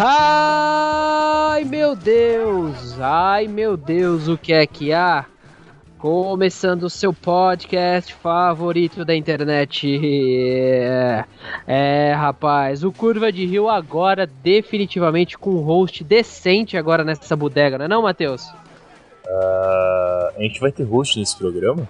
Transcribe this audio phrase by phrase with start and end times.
[0.00, 5.26] Ai meu Deus, ai meu Deus, o que é que há?
[5.98, 9.98] Começando o seu podcast favorito da internet.
[10.40, 11.24] É,
[11.66, 17.76] é, rapaz, o Curva de Rio agora definitivamente com um host decente agora nessa bodega,
[17.76, 18.46] não é não, Matheus?
[19.26, 21.88] Uh, a gente vai ter host nesse programa?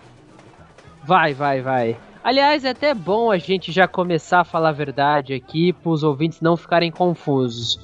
[1.04, 1.98] Vai, vai, vai.
[2.28, 6.02] Aliás, é até bom a gente já começar a falar a verdade aqui para os
[6.02, 7.80] ouvintes não ficarem confusos.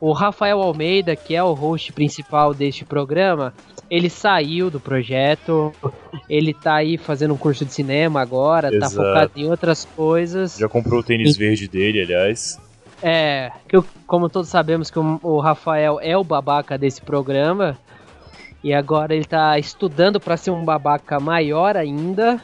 [0.00, 3.52] O Rafael Almeida, que é o host principal deste programa,
[3.90, 5.72] ele saiu do projeto,
[6.30, 8.94] ele tá aí fazendo um curso de cinema agora, tá Exato.
[8.94, 10.56] tá focado em outras coisas.
[10.56, 11.36] Já comprou o tênis e...
[11.40, 12.56] verde dele, aliás.
[13.02, 17.76] É, que eu, como todos sabemos que o, o Rafael é o babaca desse programa,
[18.62, 22.40] e agora ele tá estudando para ser um babaca maior ainda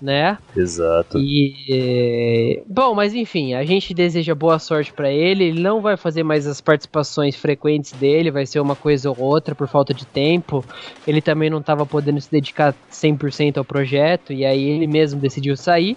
[0.00, 0.38] né?
[0.56, 1.18] Exato.
[1.18, 5.44] E bom, mas enfim, a gente deseja boa sorte para ele.
[5.44, 9.54] Ele não vai fazer mais as participações frequentes dele, vai ser uma coisa ou outra
[9.54, 10.64] por falta de tempo.
[11.06, 15.56] Ele também não estava podendo se dedicar 100% ao projeto e aí ele mesmo decidiu
[15.56, 15.96] sair.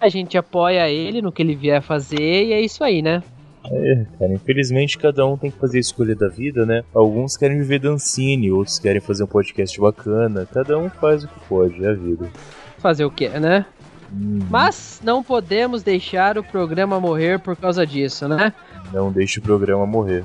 [0.00, 3.22] A gente apoia ele no que ele vier fazer e é isso aí, né?
[3.68, 6.84] É, cara, infelizmente cada um tem que fazer a escolha da vida, né?
[6.94, 10.46] Alguns querem viver dancine, outros querem fazer um podcast bacana.
[10.52, 12.30] Cada um faz o que pode, é a vida
[12.78, 13.66] fazer o que, né?
[14.12, 14.40] Hum.
[14.50, 18.52] Mas não podemos deixar o programa morrer por causa disso, né?
[18.92, 20.24] Não deixe o programa morrer.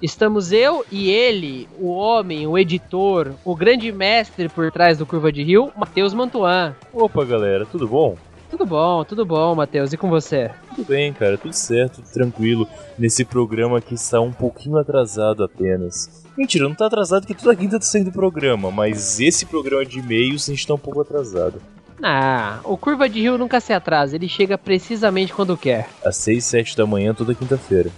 [0.00, 5.32] Estamos eu e ele, o homem, o editor, o grande mestre por trás do Curva
[5.32, 6.74] de Rio, Matheus Mantuan.
[6.92, 8.16] Opa, galera, tudo bom?
[8.48, 9.92] Tudo bom, tudo bom, Matheus.
[9.92, 10.50] E com você?
[10.74, 12.68] Tudo bem, cara, tudo certo, tudo tranquilo.
[12.96, 16.24] Nesse programa que está um pouquinho atrasado apenas.
[16.36, 20.48] Mentira, não tá atrasado porque toda quinta tá saindo programa, mas esse programa de e-mails
[20.48, 21.60] a gente tá um pouco atrasado.
[22.02, 25.88] Ah, o Curva de Rio nunca se atrasa, ele chega precisamente quando quer.
[26.04, 27.90] Às 6, 7 da manhã toda quinta-feira.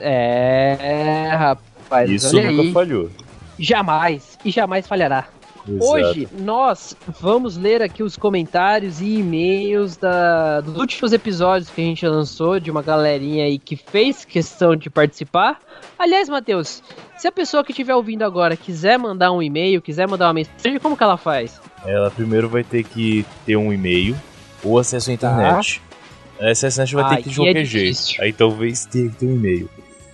[0.00, 2.10] É, rapaz.
[2.10, 2.72] Isso nunca aí.
[2.72, 3.10] falhou.
[3.58, 5.28] Jamais, e jamais falhará.
[5.66, 5.90] Exato.
[5.90, 11.84] Hoje nós vamos ler aqui os comentários e e-mails da, dos últimos episódios que a
[11.84, 15.58] gente lançou de uma galerinha aí que fez questão de participar.
[15.98, 16.82] Aliás, Matheus,
[17.16, 20.78] se a pessoa que estiver ouvindo agora quiser mandar um e-mail, quiser mandar uma mensagem,
[20.78, 21.60] como que ela faz?
[21.86, 24.14] Ela primeiro vai ter que ter um e-mail
[24.62, 25.80] ou acesso à internet.
[26.38, 26.50] Tá.
[26.50, 28.00] Acesso à internet vai ter que de qualquer é jeito.
[28.20, 29.70] Aí talvez tenha que ter um e-mail.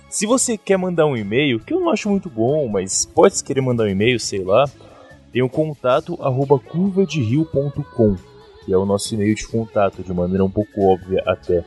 [0.09, 3.61] Se você quer mandar um e-mail, que eu não acho muito bom, mas pode querer
[3.61, 4.65] mandar um e-mail, sei lá,
[5.31, 8.15] tem o contato arroba curvaderio.com,
[8.65, 11.63] que é o nosso e-mail de contato, de maneira um pouco óbvia até.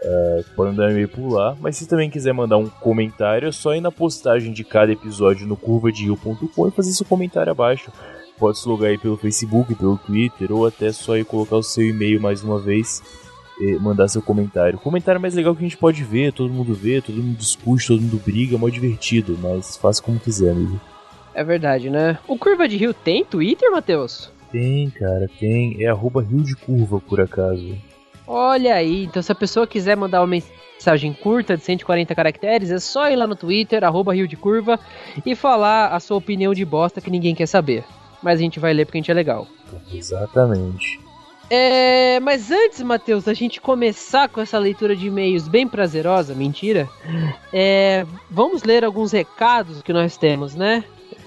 [0.00, 3.52] Uh, pode mandar um e-mail por lá, mas se também quiser mandar um comentário, é
[3.52, 7.90] só ir na postagem de cada episódio no curvaderio.com e fazer seu comentário abaixo.
[8.38, 11.84] Pode se logar aí pelo Facebook, pelo Twitter, ou até só ir colocar o seu
[11.84, 13.02] e-mail mais uma vez
[13.60, 14.78] e mandar seu comentário.
[14.78, 18.00] Comentário mais legal que a gente pode ver, todo mundo vê, todo mundo discute, todo
[18.00, 20.80] mundo briga, é mó divertido, mas faça como quiser, amigo.
[21.38, 22.18] É verdade, né?
[22.26, 24.28] O Curva de Rio tem Twitter, Matheus?
[24.50, 25.84] Tem, cara, tem.
[25.84, 27.78] É arroba Rio de Curva, por acaso.
[28.26, 32.80] Olha aí, então se a pessoa quiser mandar uma mensagem curta de 140 caracteres, é
[32.80, 34.80] só ir lá no Twitter, arroba Rio de Curva,
[35.24, 37.84] e falar a sua opinião de bosta que ninguém quer saber.
[38.20, 39.46] Mas a gente vai ler porque a gente é legal.
[39.94, 40.98] Exatamente.
[41.48, 46.88] É, mas antes, Matheus, da gente começar com essa leitura de e-mails bem prazerosa, mentira,
[47.52, 50.82] é, vamos ler alguns recados que nós temos, né?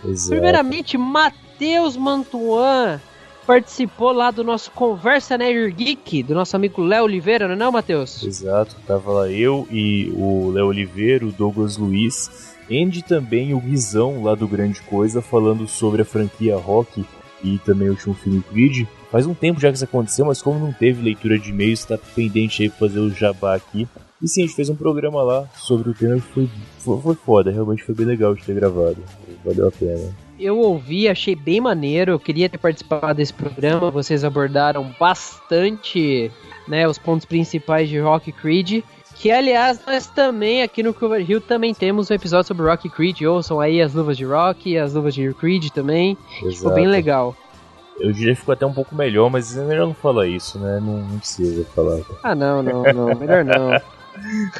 [0.05, 0.29] Exato.
[0.29, 2.99] Primeiramente, Matheus Mantuan
[3.45, 7.71] participou lá do nosso Conversa Nerd Geek, do nosso amigo Léo Oliveira, não é não,
[7.71, 8.23] Matheus?
[8.23, 14.23] Exato, tava lá eu e o Léo Oliveira, o Douglas Luiz, e também o Guizão
[14.23, 17.03] lá do Grande Coisa, falando sobre a franquia Rock
[17.43, 18.87] e também o último filme Creed.
[19.11, 21.97] Faz um tempo já que isso aconteceu, mas como não teve leitura de e-mails, está
[21.97, 23.87] pendente aí pra fazer o jabá aqui.
[24.21, 27.15] E sim, a gente fez um programa lá sobre o tema que foi, foi, foi
[27.15, 29.03] foda, realmente foi bem legal de ter gravado.
[29.43, 30.13] Valeu a pena.
[30.39, 36.31] Eu ouvi, achei bem maneiro, eu queria ter participado desse programa, vocês abordaram bastante
[36.67, 38.83] né, os pontos principais de Rock Creed.
[39.15, 43.21] Que aliás, nós também aqui no Cover Hill também temos um episódio sobre Rock Creed.
[43.21, 46.17] Ouçam aí as luvas de Rock, as luvas de Creed também.
[46.37, 46.55] Exato.
[46.55, 47.35] Ficou bem legal.
[47.99, 50.79] Eu diria que ficou até um pouco melhor, mas é melhor não falar isso, né?
[50.79, 51.99] Não, não precisa falar.
[52.23, 53.15] Ah, não, não, não.
[53.15, 53.79] Melhor não.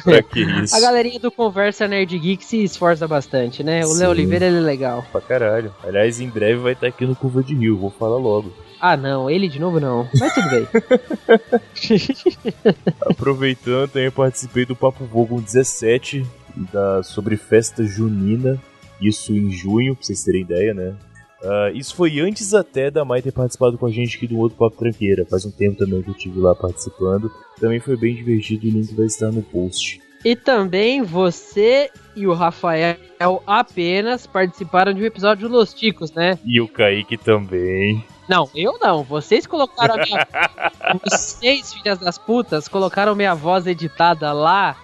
[0.02, 0.74] pra que isso?
[0.74, 3.84] A galerinha do Conversa Nerd Geek se esforça bastante, né?
[3.86, 5.04] O Léo Oliveira ele é legal.
[5.10, 5.74] Pra caralho.
[5.82, 8.52] Aliás, em breve vai estar aqui no Curva de Rio, vou falar logo.
[8.80, 10.08] Ah, não, ele de novo não.
[10.18, 10.66] Mas tudo bem.
[13.00, 16.26] Aproveitando, também participei do Papo Vogon 17
[16.72, 18.58] da, sobre festa junina.
[19.00, 20.94] Isso em junho, pra vocês terem ideia, né?
[21.42, 24.56] Uh, isso foi antes até da Mai ter participado com a gente aqui do outro
[24.56, 25.26] Papo Tranqueira.
[25.28, 27.30] Faz um tempo também que eu estive lá participando.
[27.60, 30.00] Também foi bem divertido e o link vai estar no post.
[30.24, 32.96] E também você e o Rafael
[33.44, 36.38] apenas participaram de um episódio de Los Ticos, né?
[36.44, 38.04] E o Kaique também.
[38.28, 39.02] Não, eu não.
[39.02, 40.26] Vocês colocaram a minha.
[41.04, 44.76] Vocês, filhas das putas, colocaram minha voz editada lá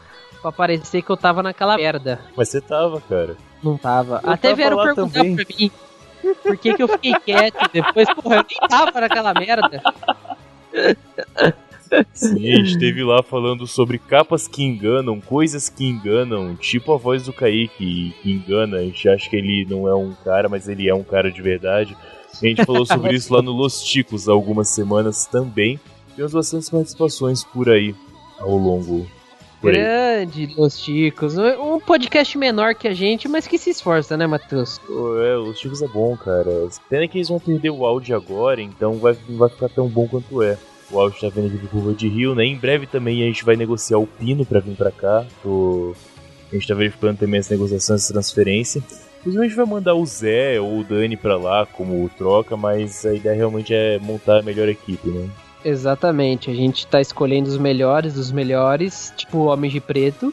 [0.42, 2.20] pra parecer que eu tava naquela merda.
[2.36, 3.36] Mas você tava, cara.
[3.62, 4.20] Não tava.
[4.24, 5.36] Eu Até tava vieram perguntar também.
[5.36, 5.70] pra mim
[6.42, 8.08] por que, que eu fiquei quieto depois.
[8.14, 9.82] Porra, eu nem tava naquela merda.
[12.12, 16.98] Sim, a gente teve lá falando sobre capas que enganam, coisas que enganam, tipo a
[16.98, 20.68] voz do Kaique que engana, a gente acha que ele não é um cara, mas
[20.68, 21.96] ele é um cara de verdade.
[22.40, 25.80] A gente falou sobre isso lá no Los Ticos há algumas semanas também.
[26.14, 27.94] Temos bastantes participações por aí
[28.38, 29.06] ao longo.
[29.62, 31.36] Grande Los Ticos.
[31.36, 34.80] Um podcast menor que a gente, mas que se esforça, né, Matheus?
[35.24, 36.68] É, Los Ticos é bom, cara.
[36.88, 40.06] Pena que eles vão perder o áudio agora, então vai, não vai ficar tão bom
[40.06, 40.56] quanto é.
[40.90, 42.44] O áudio tá vindo aqui do Curva de Rio, né?
[42.44, 45.26] Em breve também a gente vai negociar o Pino para vir para cá.
[45.42, 45.94] Tô...
[46.50, 48.82] A gente tá verificando também as negociações de transferência.
[49.20, 53.04] Inclusive a gente vai mandar o Zé ou o Dani pra lá como troca, mas
[53.04, 55.28] a ideia realmente é montar a melhor equipe, né?
[55.64, 60.32] Exatamente, a gente tá escolhendo os melhores dos melhores, tipo Homens de Preto,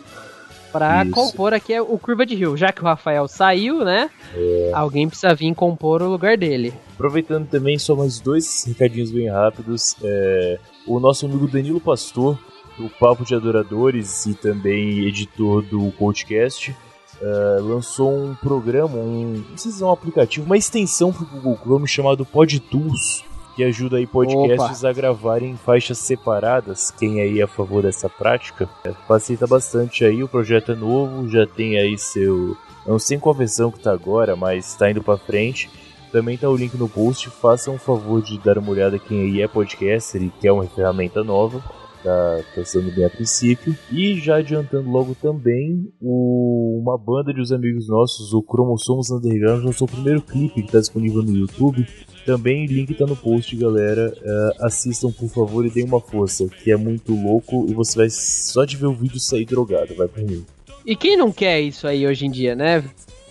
[1.04, 1.12] Isso.
[1.12, 2.57] compor aqui o Curva de Rio.
[2.57, 4.10] Já que o Rafael saiu, né?
[4.36, 4.72] É.
[4.74, 6.74] Alguém precisa vir compor o lugar dele.
[6.94, 9.95] Aproveitando também só mais dois recadinhos bem rápidos.
[10.04, 12.38] É, o nosso amigo Danilo Pastor,
[12.78, 16.75] do Papo de Adoradores e também editor do podcast,
[17.21, 21.28] uh, lançou um programa, um, não sei se é um aplicativo, uma extensão para o
[21.28, 23.24] Google Chrome chamado PodTools,
[23.56, 24.90] que ajuda aí podcasts Opa.
[24.90, 26.92] a gravarem faixas separadas.
[26.92, 30.22] Quem aí é a favor dessa prática, é, facilita bastante aí.
[30.22, 32.57] O projeto é novo, já tem aí seu.
[32.86, 35.69] Não sei qual versão que tá agora, mas está indo para frente.
[36.12, 37.30] Também tá o link no post.
[37.30, 41.24] Façam um favor de dar uma olhada quem aí é podcaster e quer uma ferramenta
[41.24, 41.63] nova
[42.06, 43.75] tá pensando bem a princípio.
[43.92, 49.66] E já adiantando logo também, o, uma banda de os amigos nossos, o Cromossomos Underground,
[49.66, 51.86] lançou o primeiro clipe que está disponível no YouTube.
[52.25, 54.13] Também link tá no post, galera.
[54.16, 58.10] Uh, assistam, por favor, e deem uma força, que é muito louco e você vai
[58.10, 60.46] só de ver o vídeo sair drogado, vai por mim.
[60.86, 62.84] E quem não quer isso aí hoje em dia, né?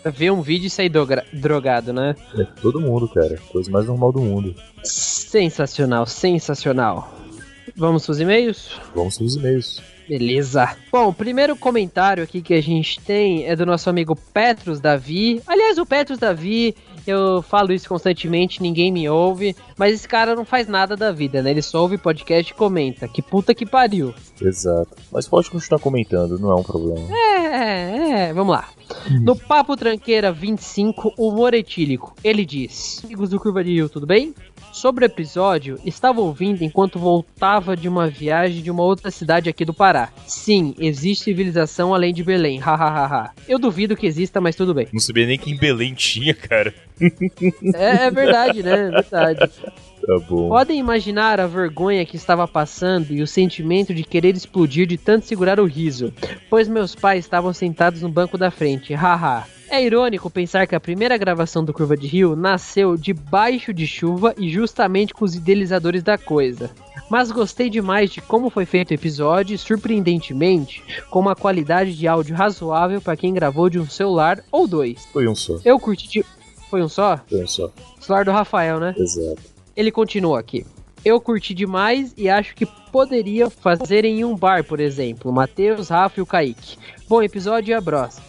[0.05, 0.91] Ver um vídeo e sair
[1.32, 2.15] drogado, né?
[2.37, 3.38] É todo mundo, cara.
[3.50, 4.55] Coisa mais normal do mundo.
[4.82, 7.24] Sensacional, sensacional.
[7.76, 8.81] Vamos pros e-mails?
[8.94, 9.82] Vamos pros e-mails.
[10.09, 10.76] Beleza.
[10.93, 15.43] Bom, o primeiro comentário aqui que a gente tem é do nosso amigo Petros Davi.
[15.47, 16.76] Aliás, o Petros Davi,
[17.06, 21.43] eu falo isso constantemente, ninguém me ouve, mas esse cara não faz nada da vida,
[21.43, 21.50] né?
[21.50, 23.09] Ele só ouve podcast e comenta.
[23.09, 24.15] Que puta que pariu.
[24.41, 24.97] Exato.
[25.12, 27.06] Mas pode continuar comentando, não é um problema.
[27.17, 28.32] É, é, é.
[28.32, 28.69] Vamos lá.
[29.23, 34.35] No Papo Tranqueira 25, humor etílico, ele diz: Amigos do Curva de Rio, tudo bem?
[34.73, 39.65] Sobre o episódio, estava ouvindo enquanto voltava de uma viagem de uma outra cidade aqui
[39.65, 40.11] do Pará.
[40.26, 43.31] Sim, existe civilização além de Belém, hahaha.
[43.49, 44.88] Eu duvido que exista, mas tudo bem.
[44.93, 46.75] Não sabia nem que em Belém tinha, cara.
[47.75, 48.73] É, é verdade, né?
[48.73, 49.50] É verdade.
[50.06, 50.49] Tá bom.
[50.49, 55.27] Podem imaginar a vergonha que estava passando e o sentimento de querer explodir de tanto
[55.27, 56.12] segurar o riso,
[56.51, 59.47] pois meus pais estavam sentados no banco da frente, haha.
[59.71, 64.35] É irônico pensar que a primeira gravação do Curva de Rio nasceu debaixo de chuva
[64.38, 66.71] e justamente com os idealizadores da coisa.
[67.11, 72.37] Mas gostei demais de como foi feito o episódio, surpreendentemente, com uma qualidade de áudio
[72.37, 75.07] razoável para quem gravou de um celular ou dois.
[75.12, 75.59] Foi um só.
[75.64, 76.25] Eu curti de...
[76.71, 77.21] Foi um só?
[77.28, 77.71] Foi um só.
[78.00, 78.95] Celular do Rafael, né?
[78.97, 79.53] Exato.
[79.76, 80.64] Ele continua aqui.
[81.04, 85.31] Eu curti demais e acho que poderia fazer em um bar, por exemplo.
[85.33, 86.78] Matheus, Rafa e o Kaique.
[87.07, 87.76] Bom episódio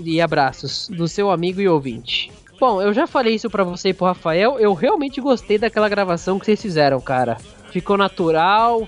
[0.02, 2.32] e abraços, do seu amigo e ouvinte.
[2.60, 4.60] Bom, eu já falei isso para você e pro Rafael.
[4.60, 7.38] Eu realmente gostei daquela gravação que vocês fizeram, cara.
[7.70, 8.88] Ficou natural,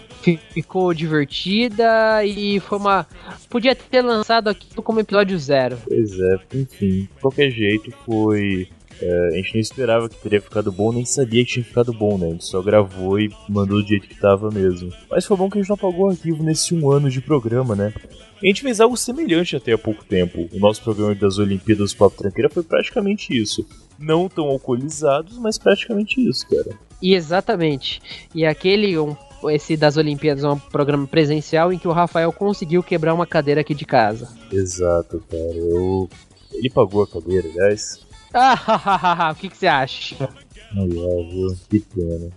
[0.51, 3.05] ficou divertida e foi uma.
[3.49, 5.77] Podia ter lançado aqui como episódio zero.
[5.85, 7.01] Pois é, enfim.
[7.01, 8.69] De qualquer jeito, foi
[9.01, 12.17] é, a gente não esperava que teria ficado bom, nem sabia que tinha ficado bom,
[12.17, 12.27] né?
[12.27, 14.91] A gente só gravou e mandou do jeito que tava mesmo.
[15.09, 17.75] Mas foi bom que a gente não apagou o arquivo nesse um ano de programa,
[17.75, 17.93] né?
[18.41, 20.47] A gente fez algo semelhante até há pouco tempo.
[20.53, 23.65] O nosso programa das Olimpíadas do Papo Tranqueira foi praticamente isso.
[23.97, 26.77] Não tão alcoolizados, mas praticamente isso, cara.
[27.01, 27.99] E exatamente.
[28.33, 29.15] E aquele um,
[29.49, 33.61] esse das Olimpíadas é um programa presencial em que o Rafael conseguiu quebrar uma cadeira
[33.61, 34.29] aqui de casa.
[34.51, 35.55] Exato, cara.
[35.55, 36.09] Eu...
[36.53, 38.06] Ele pagou a cadeira, aliás.
[38.33, 40.29] Ah, o que, que você acha?
[40.75, 41.55] Ai, viu?
[41.69, 42.29] Que pena.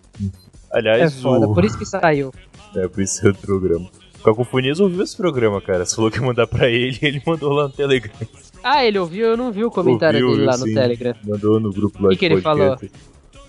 [0.72, 1.54] Aliás, é foda, o...
[1.54, 2.32] por isso que saiu.
[2.76, 3.90] É, por isso é o programa.
[4.20, 5.84] O Cacofonias ouviu esse programa, cara.
[5.84, 8.12] Você falou que ia mandar pra ele ele mandou lá no Telegram.
[8.62, 9.26] Ah, ele ouviu?
[9.28, 10.74] Eu não vi o comentário ouviu, dele lá no sim.
[10.74, 11.14] Telegram.
[11.24, 12.76] Mandou no grupo lá que de que ele falou?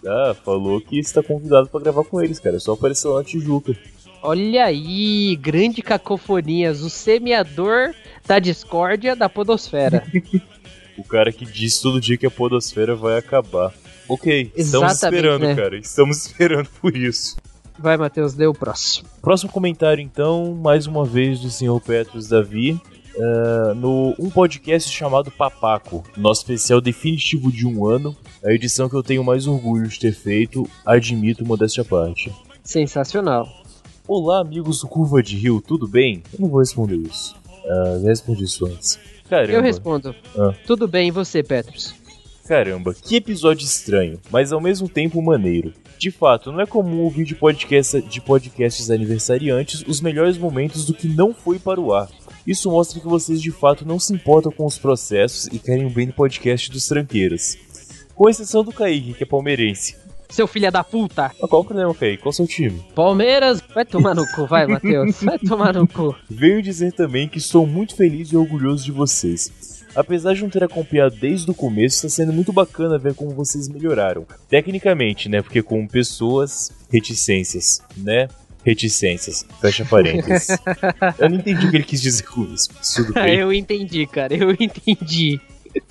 [0.07, 2.55] Ah, falou que está convidado pra gravar com eles, cara.
[2.55, 3.75] É só aparecer lá na Tijuca.
[4.23, 7.93] Olha aí, grande cacofonias, o semeador
[8.25, 10.03] da discórdia da podosfera.
[11.01, 13.73] o cara que diz todo dia que a podosfera vai acabar.
[14.07, 15.55] Ok, estamos esperando, né?
[15.55, 15.77] cara.
[15.77, 17.35] Estamos esperando por isso.
[17.77, 19.09] Vai, Matheus, dê o próximo.
[19.21, 22.79] Próximo comentário, então, mais uma vez do senhor Petros Davi.
[23.13, 28.95] Uh, no um podcast chamado Papaco, nosso especial definitivo de um ano, a edição que
[28.95, 32.31] eu tenho mais orgulho de ter feito, admito modéstia à parte.
[32.63, 33.49] Sensacional.
[34.07, 36.23] Olá, amigos do Curva de Rio, tudo bem?
[36.33, 37.35] Eu não vou responder isso.
[37.65, 38.97] Uh, já respondi isso antes.
[39.31, 39.53] Caramba.
[39.53, 40.13] Eu respondo.
[40.37, 40.53] Ah.
[40.67, 41.95] Tudo bem, e você, Petros?
[42.45, 45.71] Caramba, que episódio estranho, mas ao mesmo tempo maneiro.
[45.97, 50.93] De fato, não é comum ouvir de, podcast, de podcasts aniversariantes os melhores momentos do
[50.93, 52.09] que não foi para o ar.
[52.45, 55.89] Isso mostra que vocês de fato não se importam com os processos e querem o
[55.89, 57.55] bem do podcast dos tranqueiros.
[58.13, 59.95] Com exceção do Kaique, que é palmeirense.
[60.31, 61.29] Seu filho da puta!
[61.39, 62.23] qual o problema, Kaique?
[62.23, 62.81] Qual é o seu time?
[62.95, 63.61] Palmeiras!
[63.75, 65.21] Vai tomar no cu, vai, Matheus.
[65.21, 66.15] Vai tomar no cu.
[66.29, 69.81] Venho dizer também que estou muito feliz e orgulhoso de vocês.
[69.93, 73.67] Apesar de não ter acompanhado desde o começo, está sendo muito bacana ver como vocês
[73.67, 74.25] melhoraram.
[74.49, 75.41] Tecnicamente, né?
[75.41, 78.29] Porque com pessoas, reticências, né?
[78.63, 79.45] Reticências.
[79.59, 80.47] Fecha parênteses.
[81.19, 82.69] eu não entendi o que ele quis dizer com isso.
[82.95, 83.35] Tudo bem.
[83.35, 84.33] eu entendi, cara.
[84.33, 85.41] Eu entendi.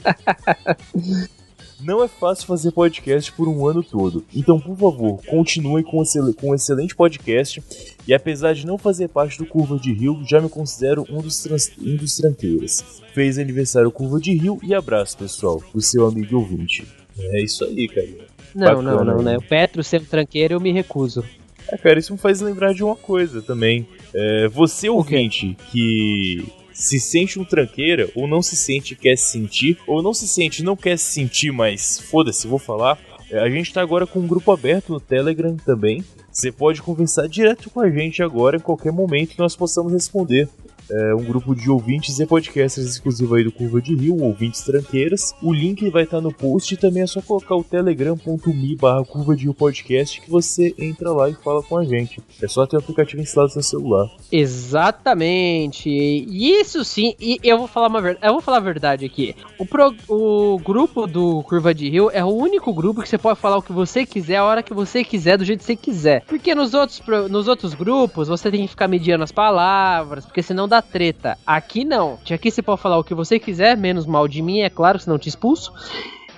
[1.83, 6.03] Não é fácil fazer podcast por um ano todo, então por favor, continue com,
[6.39, 7.63] com um excelente podcast.
[8.07, 11.47] E apesar de não fazer parte do Curva de Rio, já me considero um dos,
[11.81, 13.01] um dos tranqueiros.
[13.15, 16.87] Fez aniversário Curva de Rio e abraço, pessoal, do seu amigo ouvinte.
[17.19, 18.09] É isso aí, cara.
[18.55, 19.39] Não, Bacana, não, não, né?
[19.39, 21.25] O Petro sendo tranqueiro eu me recuso.
[21.69, 23.87] É, cara, isso me faz lembrar de uma coisa também.
[24.13, 26.45] É, você ouvinte que
[26.81, 30.63] se sente um tranqueira, ou não se sente quer se sentir, ou não se sente
[30.63, 32.99] não quer se sentir, mas foda-se, vou falar.
[33.31, 36.03] É, a gente tá agora com um grupo aberto no Telegram também.
[36.33, 40.49] Você pode conversar direto com a gente agora, em qualquer momento que nós possamos responder
[40.91, 45.35] é, um grupo de ouvintes e podcasters exclusivo aí do Curva de Rio, ouvintes tranqueiras.
[45.43, 49.05] O link vai estar tá no post e também é só colocar o telegram.me barra
[49.05, 52.21] Curva de Rio Podcast que você entra lá e fala com a gente.
[52.43, 54.11] É só ter o aplicativo instalado no seu celular.
[54.33, 55.89] Exatamente.
[55.89, 58.27] Isso sim, e eu vou falar uma verdade.
[58.27, 59.37] Eu vou falar a verdade aqui.
[59.59, 63.39] O, pro, o grupo do Curva de Rio é o único grupo que você pode
[63.39, 66.25] falar o que você quiser, a hora que você quiser, do jeito que você quiser.
[66.27, 70.67] Porque nos outros, nos outros grupos você tem que ficar mediando as palavras, porque senão
[70.67, 71.37] dá treta.
[71.47, 72.19] Aqui não.
[72.31, 75.17] Aqui você pode falar o que você quiser, menos mal de mim, é claro, senão
[75.17, 75.73] eu te expulso.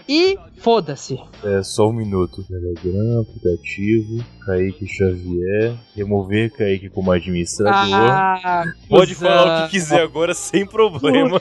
[0.09, 1.19] E foda-se.
[1.45, 2.43] É, só um minuto.
[2.45, 7.73] Telegram, aplicativo, Kaique Xavier, remover Kaique como administrador.
[7.75, 11.41] Ah, Pode falar o que quiser agora sem problema.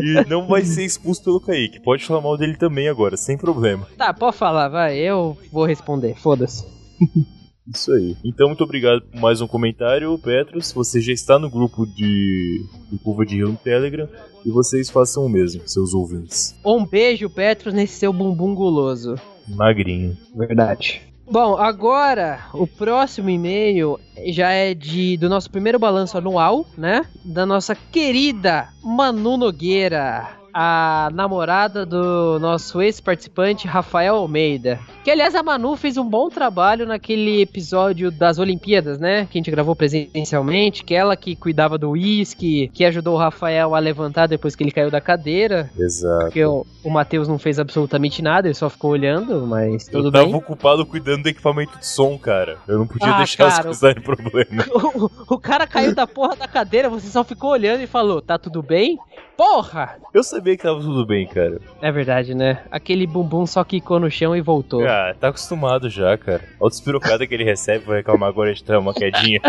[0.00, 1.80] e não vai ser expulso pelo Kaique.
[1.80, 3.88] Pode falar mal dele também agora, sem problema.
[3.96, 4.98] Tá, pode falar, vai.
[4.98, 6.14] Eu vou responder.
[6.14, 6.64] Foda-se.
[7.66, 8.16] Isso aí.
[8.24, 10.72] Então, muito obrigado por mais um comentário, Petros.
[10.72, 14.08] Você já está no grupo de, de Curva de Rio no Telegram
[14.44, 16.58] e vocês façam o mesmo, seus ouvintes.
[16.64, 19.14] Um beijo, Petros, nesse seu bumbum guloso.
[19.48, 20.16] Magrinho.
[20.34, 21.02] Verdade.
[21.30, 27.06] Bom, agora o próximo e-mail já é de do nosso primeiro balanço anual, né?
[27.24, 34.78] Da nossa querida Manu Nogueira a namorada do nosso ex-participante Rafael Almeida.
[35.04, 39.26] Que aliás a Manu fez um bom trabalho naquele episódio das Olimpíadas, né?
[39.30, 43.74] Que a gente gravou presencialmente, que ela que cuidava do uísque, que ajudou o Rafael
[43.74, 45.70] a levantar depois que ele caiu da cadeira.
[45.78, 46.24] Exato.
[46.24, 50.10] Porque o, o Matheus não fez absolutamente nada, ele só ficou olhando, mas tudo Eu
[50.10, 50.20] bem.
[50.20, 52.58] Eu tava ocupado cuidando do equipamento de som, cara.
[52.68, 54.64] Eu não podia ah, deixar cara, as coisas darem problema.
[54.80, 58.38] O, o cara caiu da porra da cadeira, você só ficou olhando e falou, tá
[58.38, 58.98] tudo bem?
[59.40, 59.96] Porra!
[60.12, 61.62] Eu sabia que tava tudo bem, cara.
[61.80, 62.62] É verdade, né?
[62.70, 64.86] Aquele bumbum só quicou no chão e voltou.
[64.86, 66.42] Ah, tá acostumado já, cara.
[66.60, 69.40] Olha o despirocada que ele recebe, vai reclamar agora de ter uma quedinha.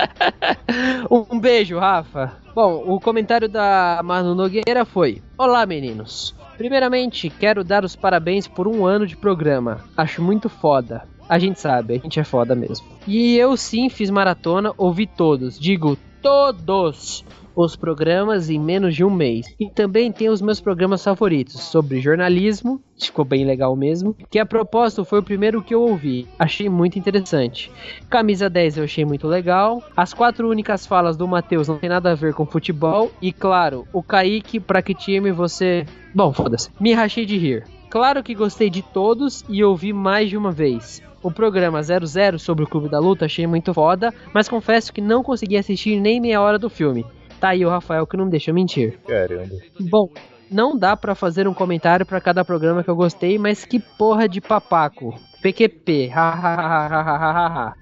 [1.12, 2.38] um beijo, Rafa.
[2.54, 6.34] Bom, o comentário da Manu Nogueira foi: Olá, meninos.
[6.56, 9.84] Primeiramente, quero dar os parabéns por um ano de programa.
[9.94, 11.06] Acho muito foda.
[11.28, 12.86] A gente sabe, a gente é foda mesmo.
[13.06, 15.60] E eu sim fiz maratona, ouvi todos.
[15.60, 17.22] Digo todos
[17.56, 19.46] os programas em menos de um mês.
[19.58, 24.44] E também tem os meus programas favoritos sobre jornalismo, ficou bem legal mesmo, que a
[24.44, 26.28] propósito foi o primeiro que eu ouvi.
[26.38, 27.72] Achei muito interessante.
[28.10, 29.82] Camisa 10 eu achei muito legal.
[29.96, 33.10] As quatro únicas falas do Matheus não tem nada a ver com futebol.
[33.22, 35.86] E claro, o Kaique, pra que time você.
[36.14, 36.70] Bom, foda-se.
[36.78, 37.64] Me rachei de rir.
[37.88, 41.02] Claro que gostei de todos e ouvi mais de uma vez.
[41.22, 45.22] O programa 00 sobre o Clube da Luta achei muito foda, mas confesso que não
[45.22, 47.06] consegui assistir nem meia hora do filme.
[47.46, 48.98] Tá aí o Rafael que não deixa mentir.
[49.06, 49.54] Caramba.
[49.78, 50.08] Bom,
[50.50, 54.28] Não dá para fazer um comentário para cada programa que eu gostei, mas que porra
[54.28, 55.14] de papaco.
[55.40, 56.10] PQP,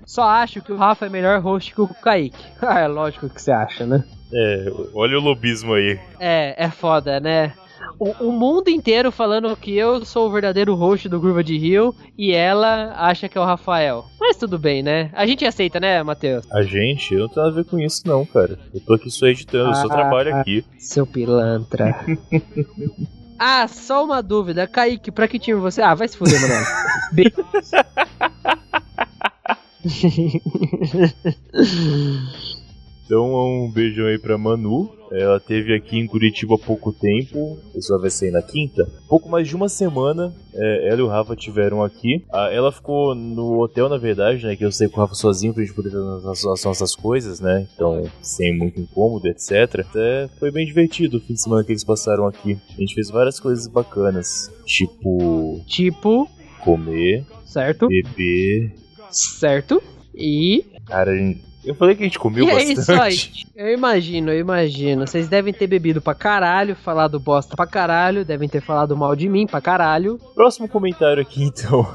[0.04, 2.44] Só acho que o Rafa é melhor host que o Kaique.
[2.60, 4.04] Ah, é lógico que você acha, né?
[4.32, 5.98] É, olha o lobismo aí.
[6.20, 7.54] É, é foda, né?
[7.98, 11.94] O, o, mundo inteiro falando que eu sou o verdadeiro host do Curva de Rio
[12.18, 14.04] e ela acha que é o Rafael.
[14.18, 15.10] Mas tudo bem, né?
[15.12, 16.44] A gente aceita, né, Matheus?
[16.52, 17.14] A gente?
[17.14, 18.58] Eu não tenho nada a ver com isso, não, cara.
[18.72, 20.64] Eu tô aqui só editando, ah, eu só trabalho aqui.
[20.78, 21.94] Seu pilantra.
[23.38, 24.66] ah, só uma dúvida.
[24.66, 25.80] Kaique, pra que time você.
[25.80, 26.66] Ah, vai se fuder, mano.
[33.04, 34.90] Então, um beijão aí pra Manu.
[35.12, 37.58] Ela teve aqui em Curitiba há pouco tempo.
[37.74, 38.88] Isso vai ser na quinta.
[39.08, 42.24] Pouco mais de uma semana, é, ela e o Rafa tiveram aqui.
[42.32, 44.56] Ah, ela ficou no hotel, na verdade, né?
[44.56, 47.68] Que eu sei com o Rafa sozinho pra gente poder fazer as nossas coisas, né?
[47.74, 49.80] Então, sem muito incômodo, etc.
[49.80, 52.58] Até foi bem divertido o fim de semana que eles passaram aqui.
[52.76, 54.50] A gente fez várias coisas bacanas.
[54.64, 55.62] Tipo.
[55.66, 56.28] Tipo.
[56.64, 57.24] Comer.
[57.44, 57.86] Certo.
[57.86, 58.74] Beber.
[59.10, 59.82] Certo.
[60.14, 60.64] E.
[60.86, 62.70] Cara, a gente eu falei que a gente comeu e bastante.
[62.70, 63.44] É isso aí.
[63.56, 65.06] Eu imagino, eu imagino.
[65.06, 69.28] Vocês devem ter bebido pra caralho, falado bosta pra caralho, devem ter falado mal de
[69.28, 70.18] mim pra caralho.
[70.34, 71.86] Próximo comentário aqui, então.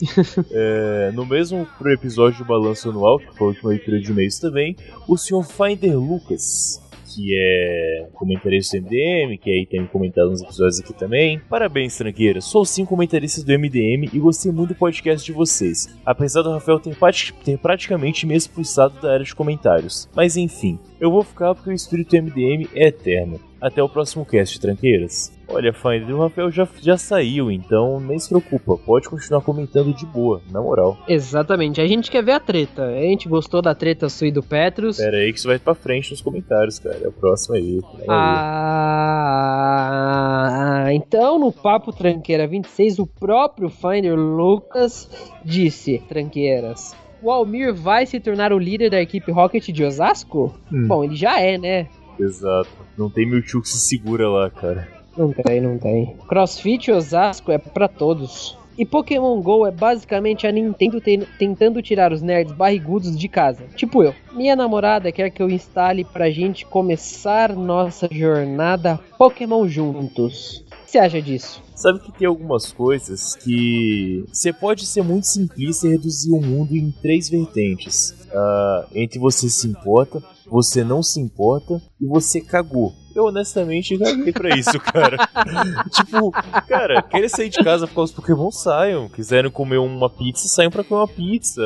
[0.50, 4.76] é, no mesmo episódio do Balanço Anual, que foi a última leitura de e-mails também,
[5.08, 6.80] o senhor Finder Lucas
[7.18, 11.40] que é comentarista do MDM, que aí tem comentado nos episódios aqui também.
[11.50, 12.40] Parabéns, tranqueira.
[12.40, 15.88] Sou sim comentarista do MDM e gostei muito do podcast de vocês.
[16.06, 16.96] Apesar do Rafael ter,
[17.44, 20.08] ter praticamente me expulsado da área de comentários.
[20.14, 23.40] Mas enfim, eu vou ficar porque o espírito MDM é eterno.
[23.60, 25.36] Até o próximo cast, tranqueiras.
[25.48, 30.06] Olha, Finder, o Rafael já, já saiu, então nem se preocupa, pode continuar comentando de
[30.06, 30.96] boa, na moral.
[31.08, 32.84] Exatamente, a gente quer ver a treta.
[32.84, 34.98] A gente gostou da treta sua e do Petrus.
[34.98, 37.00] Pera aí que isso vai pra frente nos comentários, cara.
[37.02, 37.80] É o próximo aí.
[38.08, 38.48] Ah,
[40.92, 45.10] então no Papo Tranqueira 26, o próprio Finder Lucas
[45.44, 50.54] disse: Tranqueiras, o Almir vai se tornar o líder da equipe Rocket de Osasco?
[50.72, 50.86] Hum.
[50.86, 51.86] Bom, ele já é, né?
[52.18, 52.68] Exato.
[52.96, 54.88] Não tem Mewtwo que se segura lá, cara.
[55.16, 56.16] Não tem, não tem.
[56.28, 58.56] CrossFit Osasco é para todos.
[58.78, 61.02] E Pokémon GO é basicamente a Nintendo
[61.36, 63.64] tentando tirar os nerds barrigudos de casa.
[63.74, 64.14] Tipo eu.
[64.32, 70.64] Minha namorada quer que eu instale pra gente começar nossa jornada Pokémon juntos.
[70.88, 71.62] Que você acha disso?
[71.76, 76.74] Sabe que tem algumas coisas que você pode ser muito simplista e reduzir o mundo
[76.74, 78.12] em três vertentes.
[78.28, 82.94] Uh, entre você se importa, você não se importa e você cagou.
[83.18, 85.16] Eu honestamente caguei pra isso, cara.
[85.90, 86.30] tipo,
[86.68, 89.08] cara, querer sair de casa por causa dos Pokémon saiam.
[89.08, 91.60] Quiserem comer uma pizza, saiam pra comer uma pizza.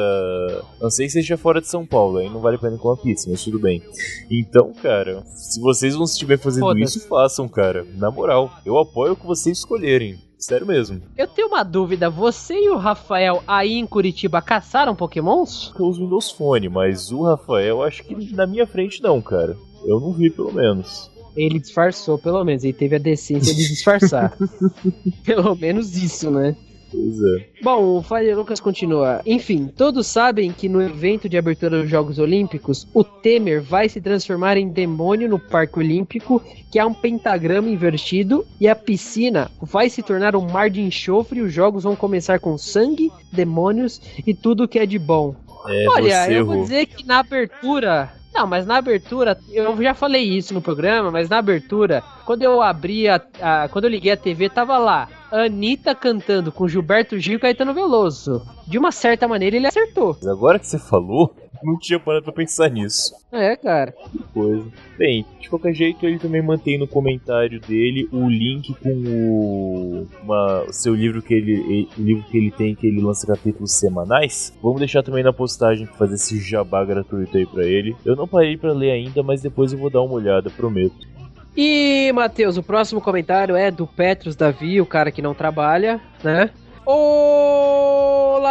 [0.80, 3.02] Não sei se seja fora de São Paulo, aí não vale a pena comer uma
[3.02, 3.82] pizza, mas tudo bem.
[4.30, 7.86] Então, cara, se vocês não estiverem fazendo isso, façam, cara.
[7.98, 10.18] Na moral, eu apoio o que vocês escolherem.
[10.38, 11.02] Sério mesmo.
[11.18, 12.08] Eu tenho uma dúvida.
[12.08, 15.70] Você e o Rafael aí em Curitiba caçaram pokémons?
[15.78, 19.54] Eu uso Windows Phone, mas o Rafael acho que na minha frente não, cara.
[19.84, 21.11] Eu não vi, pelo menos.
[21.36, 22.64] Ele disfarçou, pelo menos.
[22.64, 24.36] Ele teve a decência de disfarçar.
[25.24, 26.56] pelo menos isso, né?
[26.92, 27.46] Pois é.
[27.62, 29.22] Bom, o Fire Lucas continua.
[29.24, 34.00] Enfim, todos sabem que no evento de abertura dos Jogos Olímpicos, o Temer vai se
[34.00, 39.88] transformar em demônio no Parque Olímpico, que é um pentagrama invertido, e a piscina vai
[39.88, 44.34] se tornar um mar de enxofre e os jogos vão começar com sangue, demônios e
[44.34, 45.34] tudo que é de bom.
[45.66, 50.22] É, Olha, eu vou dizer que na abertura não, mas na abertura, eu já falei
[50.24, 54.16] isso no programa, mas na abertura, quando eu abri a, a, quando eu liguei a
[54.16, 58.42] TV, tava lá Anitta cantando com Gilberto Gil e Caetano Veloso.
[58.66, 60.16] De uma certa maneira ele acertou.
[60.26, 63.14] Agora que você falou, não tinha parado pra pensar nisso.
[63.30, 63.92] É, cara.
[63.92, 64.64] Que coisa.
[64.98, 70.66] Bem, de qualquer jeito, ele também mantém no comentário dele o link com o uma,
[70.70, 74.52] seu livro que ele, o livro que ele tem, que ele lança capítulos semanais.
[74.62, 77.96] Vamos deixar também na postagem pra fazer esse jabá gratuito aí pra ele.
[78.04, 81.12] Eu não parei para ler ainda, mas depois eu vou dar uma olhada, prometo.
[81.56, 86.50] E, Matheus, o próximo comentário é do Petrus Davi, o cara que não trabalha, né?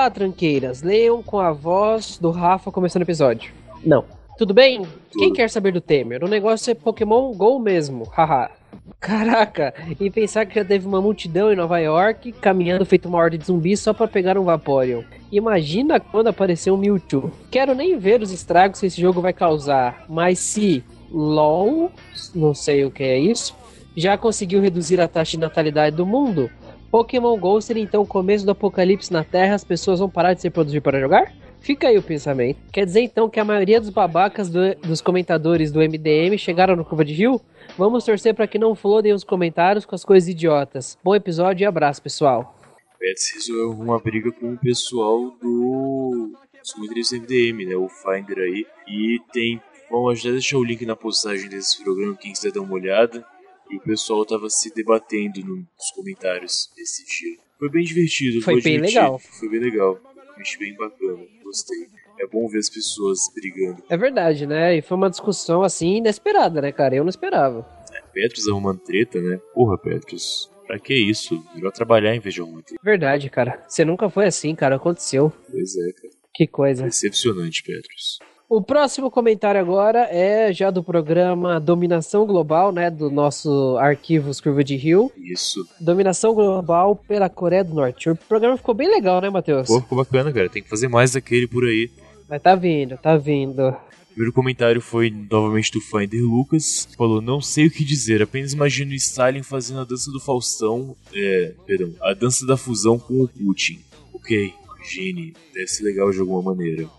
[0.01, 0.81] Olá, tranqueiras.
[0.81, 3.53] Leiam com a voz do Rafa começando o episódio.
[3.85, 4.03] Não.
[4.35, 4.81] Tudo bem?
[4.81, 5.19] Tudo.
[5.19, 6.23] Quem quer saber do Temer?
[6.23, 8.05] O negócio é Pokémon GO mesmo.
[8.05, 8.49] Haha.
[8.99, 13.37] Caraca, e pensar que já teve uma multidão em Nova York caminhando feito uma ordem
[13.37, 15.03] de zumbis só para pegar um Vaporeon.
[15.31, 17.31] Imagina quando apareceu um Mewtwo.
[17.51, 21.91] Quero nem ver os estragos que esse jogo vai causar, mas se LOL,
[22.33, 23.55] não sei o que é isso,
[23.95, 26.49] já conseguiu reduzir a taxa de natalidade do mundo,
[26.91, 30.41] Pokémon GO seria então o começo do apocalipse na Terra, as pessoas vão parar de
[30.41, 31.33] se produzir para jogar?
[31.61, 32.59] Fica aí o pensamento.
[32.69, 36.83] Quer dizer então que a maioria dos babacas do, dos comentadores do MDM chegaram no
[36.83, 37.39] Curva de Rio?
[37.77, 40.97] Vamos torcer para que não flodem os comentários com as coisas idiotas.
[41.01, 42.59] Bom episódio e abraço, pessoal.
[42.99, 47.75] Pets resolveu uma briga com o pessoal do os do MDM, né?
[47.75, 48.65] O Finder aí.
[48.87, 49.61] E tem.
[49.89, 53.25] Vamos já deixar o link na postagem desse programa, quem quiser dar uma olhada.
[53.71, 57.37] E o pessoal tava se debatendo nos comentários esse dia.
[57.57, 58.41] Foi bem divertido.
[58.41, 59.19] Foi bem legal.
[59.19, 59.99] Foi bem legal.
[60.37, 61.19] Achei bem bacana.
[61.43, 61.87] Gostei.
[62.19, 63.83] É bom ver as pessoas brigando.
[63.89, 64.75] É verdade, né?
[64.77, 66.95] E foi uma discussão assim inesperada, né, cara?
[66.95, 67.65] Eu não esperava.
[67.93, 69.39] É, Petrus arrumando treta, né?
[69.53, 70.51] Porra, Petrus.
[70.67, 71.43] Pra que isso?
[71.55, 72.81] Virou trabalhar em vez de arrumar treta.
[72.83, 73.63] Verdade, cara.
[73.67, 74.75] Você nunca foi assim, cara.
[74.75, 75.31] Aconteceu.
[75.49, 76.13] Pois é, cara.
[76.33, 76.83] Que coisa.
[76.83, 78.19] Decepcionante, Petrus.
[78.51, 82.91] O próximo comentário agora é já do programa Dominação Global, né?
[82.91, 85.09] Do nosso Arquivos Curva de Rio.
[85.17, 85.65] Isso.
[85.79, 88.09] Dominação Global pela Coreia do Norte.
[88.09, 89.67] O programa ficou bem legal, né, Matheus?
[89.67, 90.49] Pô, ficou bacana, cara.
[90.49, 91.89] Tem que fazer mais daquele por aí.
[92.27, 93.69] Mas tá vindo, tá vindo.
[93.69, 96.89] O primeiro comentário foi novamente do Finder Lucas.
[96.97, 100.93] Falou: Não sei o que dizer, apenas imagino Stalin fazendo a dança do Faustão.
[101.13, 103.79] É, perdão, a dança da fusão com o Putin.
[104.13, 106.89] Ok, Gene, deve ser legal de alguma maneira.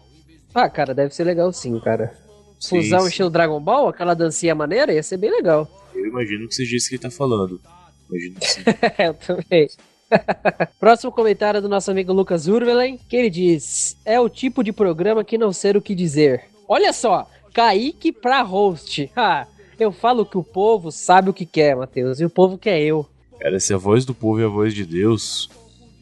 [0.55, 2.15] Ah, cara, deve ser legal sim, cara.
[2.61, 5.69] Fusão sim, estilo Dragon Ball, aquela dancinha maneira, ia ser bem legal.
[5.95, 7.61] Eu imagino que seja isso que ele tá falando.
[8.09, 8.61] Imagino que sim.
[8.99, 9.69] eu também.
[10.79, 15.25] Próximo comentário do nosso amigo Lucas Urvelen, que ele diz: É o tipo de programa
[15.25, 16.45] que não sei o que dizer.
[16.69, 19.11] Olha só, Kaique pra host.
[19.17, 19.47] Ah,
[19.79, 23.05] eu falo que o povo sabe o que quer, Matheus, e o povo quer eu.
[23.41, 25.51] Cara, se a voz do povo é a voz de Deus,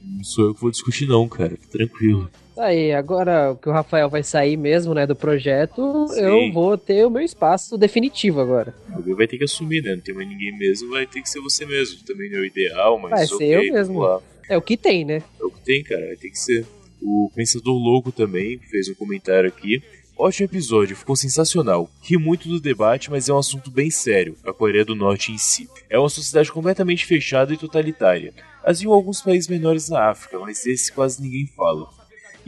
[0.04, 1.56] não sou eu que vou discutir, não, cara.
[1.70, 2.28] Tranquilo.
[2.60, 6.20] Tá aí, agora que o Rafael vai sair mesmo, né, do projeto, Sim.
[6.20, 8.74] eu vou ter o meu espaço definitivo agora.
[8.92, 9.94] Alguém vai ter que assumir, né?
[9.94, 12.04] Não tem mais ninguém mesmo, vai ter que ser você mesmo.
[12.04, 13.10] Também não é o ideal, mas.
[13.12, 14.22] Vai okay, ser eu mesmo.
[14.46, 15.22] É o que tem, né?
[15.40, 16.04] É o que tem, cara.
[16.04, 16.66] Vai ter que ser.
[17.00, 19.82] O Pensador Louco também fez um comentário aqui.
[20.14, 21.88] Ótimo episódio, ficou sensacional.
[22.02, 25.38] Ri muito do debate, mas é um assunto bem sério, a Coreia do Norte em
[25.38, 25.66] si.
[25.88, 28.34] É uma sociedade completamente fechada e totalitária.
[28.62, 31.99] Assim alguns países menores na África, mas esse quase ninguém fala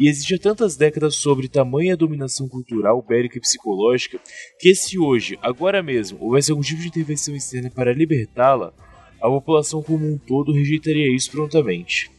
[0.03, 4.19] e existe há tantas décadas sobre tamanha dominação cultural, bélica e psicológica
[4.59, 8.75] que se hoje, agora mesmo, houvesse algum tipo de intervenção externa para libertá-la,
[9.21, 12.11] a população como um todo rejeitaria isso prontamente.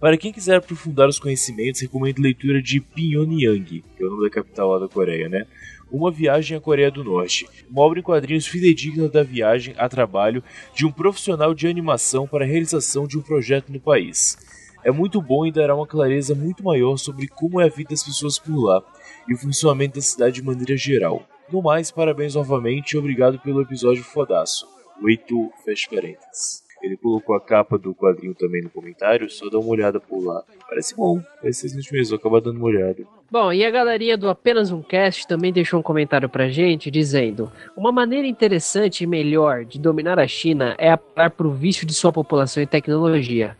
[0.00, 4.34] Para quem quiser aprofundar os conhecimentos, recomendo leitura de Pyongyang, que é o nome da
[4.34, 5.46] capital lá da Coreia, né?
[5.88, 10.42] Uma Viagem à Coreia do Norte, uma obra em quadrinhos fidedigna da viagem a trabalho
[10.74, 14.36] de um profissional de animação para a realização de um projeto no país
[14.84, 18.02] é muito bom e dará uma clareza muito maior sobre como é a vida das
[18.02, 18.82] pessoas por lá
[19.28, 21.22] e o funcionamento da cidade de maneira geral.
[21.52, 24.66] No mais, parabéns novamente e obrigado pelo episódio fodaço.
[25.02, 26.62] Oito fecha parênteses.
[26.82, 30.42] Ele colocou a capa do quadrinho também no comentário, só dá uma olhada por lá.
[30.66, 33.04] Parece bom, parece excelente mesmo, acaba dando uma olhada.
[33.30, 37.52] Bom, e a galeria do Apenas Um Cast também deixou um comentário pra gente dizendo:
[37.76, 42.12] Uma maneira interessante e melhor de dominar a China é apelar pro vício de sua
[42.12, 43.56] população em tecnologia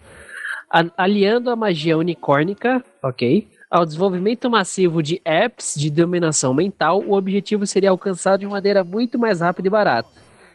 [0.96, 3.48] aliando a magia unicórnica, ok?
[3.70, 9.18] Ao desenvolvimento massivo de apps de dominação mental, o objetivo seria alcançado de maneira muito
[9.18, 10.08] mais rápida e barata.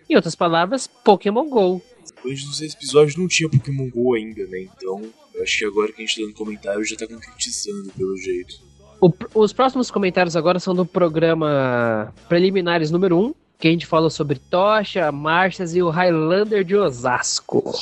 [0.09, 1.81] Em outras palavras, Pokémon GO.
[2.25, 4.67] Antes dos episódios não tinha Pokémon GO ainda, né?
[4.75, 5.01] Então,
[5.41, 8.55] acho que agora que a gente tá dando comentário já tá concretizando pelo jeito.
[9.01, 14.09] O, os próximos comentários agora são do programa Preliminares número 1, que a gente falou
[14.09, 17.73] sobre Tocha, Marchas e o Highlander de Osasco.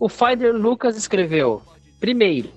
[0.00, 1.62] O Finder Lucas escreveu:
[2.00, 2.50] Primeiro,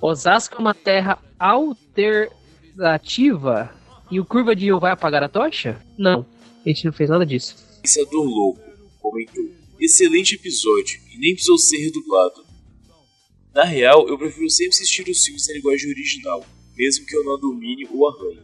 [0.00, 3.70] Osasco é uma terra alternativa
[4.10, 5.78] e o Curva de Rio vai apagar a tocha?
[5.98, 6.24] Não,
[6.64, 7.54] a gente não fez nada disso.
[7.82, 8.62] Pensador Louco
[9.02, 9.44] comentou:
[9.78, 12.42] Excelente episódio e nem precisou ser redublado.
[13.54, 16.42] Na real, eu prefiro sempre assistir os filmes na linguagem original,
[16.74, 18.40] mesmo que eu não domine ou arranhe.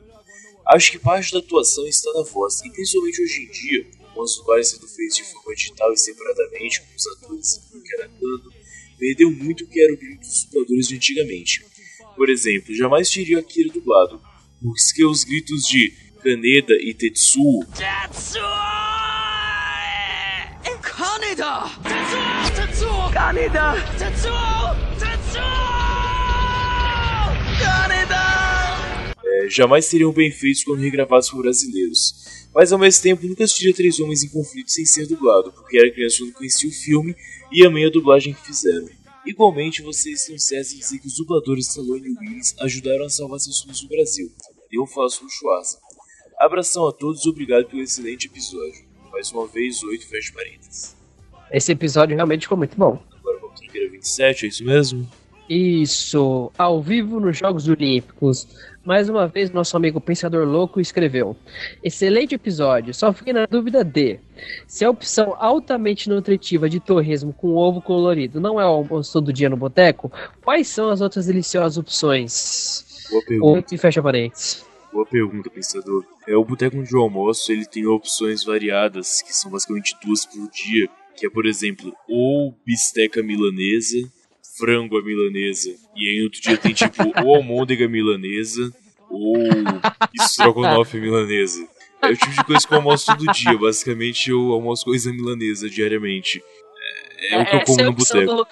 [0.66, 4.86] Acho que parte da atuação está na voz, e principalmente hoje em dia, dublagens sendo
[4.88, 8.52] feitas de forma digital e separadamente, com os atores interactuando,
[8.98, 11.64] perdeu muito o que era o grito dos dubladores de antigamente.
[12.16, 14.20] Por exemplo, jamais teria Akira dublado,
[14.62, 17.64] porque os gritos de Kaneda e Tetsuo
[20.96, 21.68] Kaneda!
[21.82, 22.54] Tetsuo!
[22.54, 23.12] Tetsuo!
[23.12, 23.74] Kaneda!
[23.98, 24.32] Tetsuo!
[24.98, 25.63] Tetsuo!
[29.44, 33.74] É, jamais seriam bem feitos quando regravados por brasileiros mas ao mesmo tempo nunca assistiria
[33.74, 37.16] Três Homens em Conflito sem ser dublado, porque era criança quando conhecia o filme
[37.50, 38.88] e amei a dublagem que fizeram.
[39.26, 43.40] Igualmente, vocês estão certos em dizer que os dubladores Stallone e Willis ajudaram a salvar
[43.40, 44.30] seus filmes no Brasil.
[44.70, 45.78] Eu faço o Schwarza.
[46.38, 48.84] Abração a todos e obrigado pelo excelente episódio.
[49.10, 50.96] Mais uma vez, oito fecha parênteses.
[51.50, 53.02] Esse episódio realmente ficou muito bom.
[53.18, 55.08] Agora vamos ter 27, é isso mesmo?
[55.48, 58.48] Isso, ao vivo nos Jogos Olímpicos.
[58.84, 61.36] Mais uma vez, nosso amigo Pensador Louco escreveu:
[61.82, 64.18] Excelente episódio, só fiquei na dúvida de
[64.66, 69.32] se a opção altamente nutritiva de torresmo com ovo colorido não é o almoço todo
[69.32, 70.10] dia no boteco,
[70.42, 73.06] quais são as outras deliciosas opções?
[73.10, 73.74] Boa pergunta.
[73.74, 74.64] e fecha parênteses.
[74.92, 76.04] Boa pergunta, pensador.
[76.26, 80.88] É, o boteco de almoço ele tem opções variadas, que são basicamente duas por dia,
[81.16, 83.98] que é, por exemplo, ou bisteca milanesa,
[84.56, 88.72] frango à milanesa, e aí no outro dia tem tipo ou almôndega milanesa,
[89.10, 89.36] ou
[90.14, 91.66] estrogonofe milanesa.
[92.02, 95.68] É o tipo de coisa que eu almoço todo dia, basicamente eu almoço coisa milanesa
[95.70, 96.42] diariamente.
[97.30, 98.46] É, é o que eu como no boteco.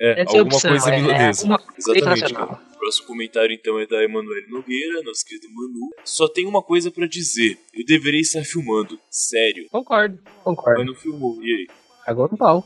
[0.00, 1.46] É, Essa alguma opção, coisa milanesa.
[1.76, 2.34] Exatamente.
[2.34, 5.90] O próximo comentário então é da Emanuele Nogueira, nosso querido Manu.
[6.04, 7.58] Só tem uma coisa para dizer.
[7.74, 8.98] Eu deveria estar filmando.
[9.10, 9.66] Sério.
[9.70, 10.78] Concordo, concordo.
[10.78, 11.42] Mas não filmou.
[11.42, 11.66] E aí?
[12.06, 12.64] Agora no pau.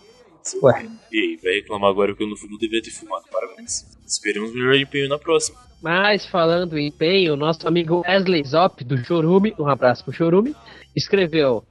[0.62, 0.86] Ué.
[1.10, 3.24] E aí, vai reclamar agora que eu não, não deveria ter filmado.
[3.30, 3.96] Parabéns.
[4.06, 5.58] Esperamos melhor empenho na próxima.
[5.82, 10.54] Mas falando em empenho, nosso amigo Wesley Zop, do Chorume, um abraço pro Chorume,
[10.94, 11.64] escreveu: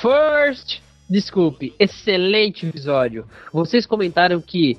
[0.00, 3.26] First, desculpe, excelente episódio.
[3.52, 4.78] Vocês comentaram que,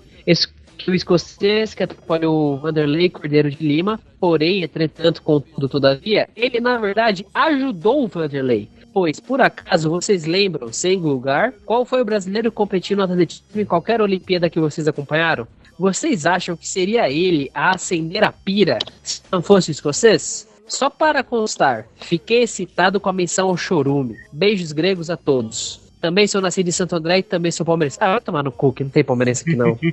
[0.78, 6.60] que o escocês que atrapalha o Vanderlei Cordeiro de Lima, porém, entretanto, contudo, todavia, ele
[6.60, 12.06] na verdade ajudou o Vanderlei Pois, por acaso, vocês lembram, sem lugar, qual foi o
[12.06, 15.48] brasileiro competindo no atletismo em qualquer Olimpíada que vocês acompanharam?
[15.78, 20.48] Vocês acham que seria ele a acender a pira se não fosse escocês?
[20.68, 24.16] Só para constar, fiquei excitado com a menção ao chorume.
[24.32, 25.80] Beijos gregos a todos.
[26.02, 27.98] Também sou nascido em Santo André e também sou palmeirense.
[28.00, 29.78] Ah, vai tomar no cu, que não tem palmeirense aqui não.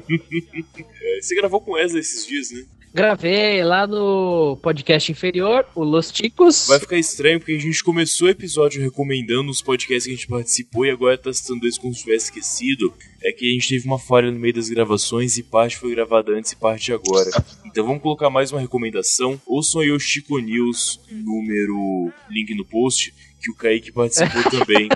[1.08, 2.64] É, você gravou com Wesley esses dias, né?
[2.96, 6.66] Gravei lá no podcast inferior, o Los Ticos.
[6.66, 10.26] Vai ficar estranho porque a gente começou o episódio recomendando os podcasts que a gente
[10.26, 12.94] participou e agora tá citando eles como se tivesse esquecido.
[13.22, 16.32] É que a gente teve uma falha no meio das gravações e parte foi gravada
[16.32, 17.28] antes e parte agora.
[17.66, 19.38] Então vamos colocar mais uma recomendação.
[19.44, 24.88] Ouçam aí o Chico News, número link no post, que o Kaique participou também,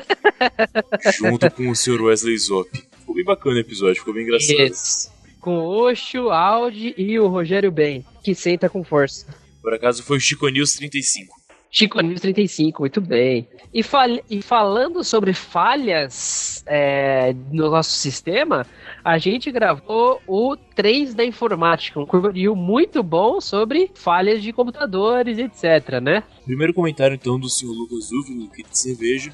[1.19, 2.01] junto com o Sr.
[2.01, 2.71] Wesley Zop.
[3.01, 4.59] Ficou bem bacana o episódio, ficou bem engraçado.
[4.59, 9.27] Yes com o Oxo, Audi e o Rogério Ben, que senta com força.
[9.63, 11.41] Por acaso foi o Chico News 35.
[11.73, 13.49] Chico News 35, muito bem.
[13.73, 18.67] E, fal e falando sobre falhas é, no nosso sistema,
[19.05, 25.39] a gente gravou o 3 da informática, um curvario muito bom sobre falhas de computadores,
[25.39, 26.25] etc, né?
[26.45, 29.33] Primeiro comentário então do senhor Lucas Uvio, do Kit Cerveja.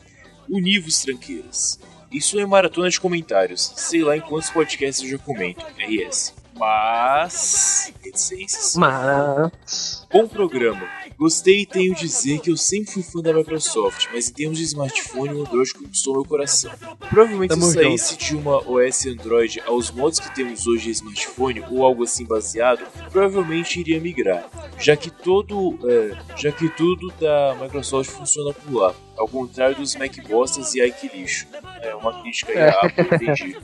[0.49, 1.81] Univos Tranqueiras.
[2.11, 3.73] Isso é maratona de comentários.
[3.77, 5.65] Sei lá em quantos podcasts eu já comento.
[5.79, 6.35] RS.
[6.57, 7.93] Mas.
[8.03, 8.75] Reticências.
[8.77, 10.07] Mas.
[10.13, 10.89] Bom programa.
[11.19, 14.65] Gostei e tenho dizer que eu sempre fui fã da Microsoft, mas em termos de
[14.65, 16.71] smartphone, o Android conquistou meu coração.
[17.09, 18.25] Provavelmente Tamo se saísse junto.
[18.25, 22.87] de uma OS Android aos modos que temos hoje em smartphone, ou algo assim baseado,
[23.11, 24.47] provavelmente iria migrar,
[24.79, 29.97] já que todo, é, já que tudo da Microsoft funciona por lá, ao contrário dos
[29.97, 31.17] Mac bostas e iClixo.
[31.17, 31.47] lixo.
[31.81, 33.57] É uma crítica aí à Apple, entendi.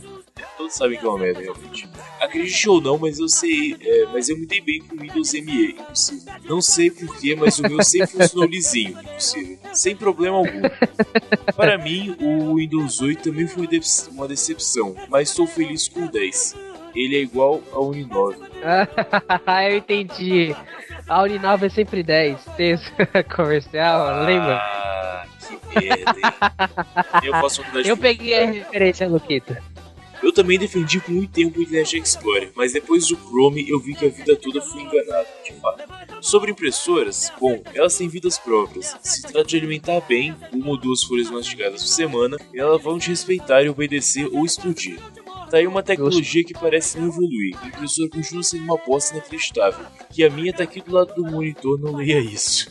[0.63, 1.89] Todos sabem que é uma merda, realmente.
[2.21, 3.77] Acredite ou não, mas eu sei.
[3.81, 5.77] É, mas eu me dei bem com o Windows ME.
[6.45, 8.97] Não sei porquê, mas o meu sempre funcionou lisinho.
[9.73, 10.63] Sem problema algum.
[11.57, 13.69] Para mim, o Windows 8 também foi
[14.13, 16.55] uma decepção, mas estou feliz com o 10.
[16.95, 18.37] Ele é igual ao Uninove.
[19.45, 20.55] Ah, eu entendi.
[21.09, 22.39] A Uninove é sempre 10.
[22.57, 22.93] Texto
[23.35, 25.27] comercial, ah, lembra?
[25.73, 27.25] Que merda, hein?
[27.25, 29.72] Eu posso Eu peguei a referência, Luquita.
[30.23, 33.95] Eu também defendi por muito tempo o Internet Explorer, mas depois do Chrome eu vi
[33.95, 35.83] que a vida toda fui enganado, de fato.
[36.21, 38.97] Sobre impressoras, bom, elas têm vidas próprias.
[39.03, 42.99] Se trata de alimentar bem, uma ou duas folhas mastigadas por semana, e elas vão
[42.99, 44.99] te respeitar e obedecer ou explodir.
[45.51, 47.59] Tá aí uma tecnologia que parece não evoluir.
[47.61, 49.85] A impressora continua sendo uma bosta inacreditável.
[50.17, 52.71] E a minha tá aqui do lado do monitor, não leia isso.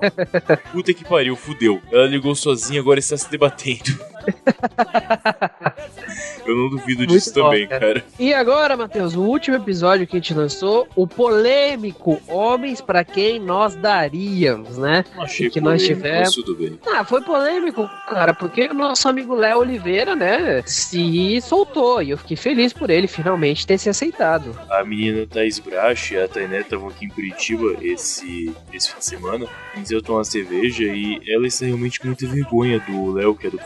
[0.72, 1.80] Puta que pariu, fudeu.
[1.90, 3.98] Ela ligou sozinha, agora está se debatendo.
[6.46, 8.04] Eu não duvido disso Muito também, bom, cara.
[8.18, 13.38] E agora, Matheus, o último episódio que a gente lançou, o polêmico Homens para quem
[13.38, 15.04] nós daríamos, né?
[15.18, 16.34] Achei que polêmico, nós tivemos.
[16.34, 16.78] tudo bem.
[16.86, 22.18] Ah, foi polêmico, cara, porque o nosso amigo Léo Oliveira, né, se soltou e eu
[22.18, 24.58] fiquei feliz por ele finalmente ter se aceitado.
[24.70, 29.04] A menina Thaís Brache e a Tainé estavam aqui em Curitiba esse, esse fim de
[29.04, 33.46] semana, eles iam tomar cerveja e ela está realmente com muita vergonha do Léo, que
[33.46, 33.60] é do,